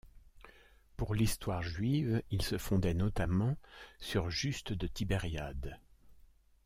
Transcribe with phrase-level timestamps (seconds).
[0.97, 3.55] Pour l'histoire juive, il se fondait notamment
[3.99, 5.77] sur Juste de Tibériade.